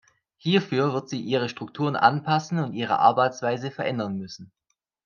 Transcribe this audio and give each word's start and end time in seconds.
Hierfür 0.37 0.93
wird 0.93 1.09
sie 1.09 1.21
ihre 1.21 1.47
Strukturen 1.47 1.95
anpassen 1.95 2.57
und 2.57 2.73
ihre 2.73 2.97
Arbeitsweise 2.97 3.69
verändern 3.69 4.17
müssen. 4.17 4.51